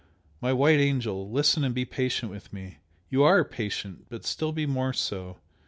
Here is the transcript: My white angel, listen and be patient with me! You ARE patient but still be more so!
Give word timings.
My 0.41 0.51
white 0.51 0.79
angel, 0.79 1.29
listen 1.29 1.63
and 1.63 1.75
be 1.75 1.85
patient 1.85 2.31
with 2.31 2.51
me! 2.51 2.79
You 3.11 3.21
ARE 3.21 3.45
patient 3.45 4.07
but 4.09 4.25
still 4.25 4.51
be 4.51 4.65
more 4.65 4.93
so! 4.93 5.37